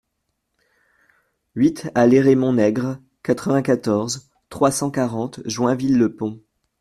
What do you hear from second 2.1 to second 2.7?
Raymond